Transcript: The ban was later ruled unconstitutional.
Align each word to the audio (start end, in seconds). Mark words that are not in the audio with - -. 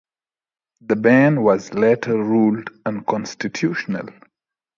The 0.83 0.95
ban 0.95 1.43
was 1.43 1.75
later 1.75 2.17
ruled 2.17 2.71
unconstitutional. 2.87 4.09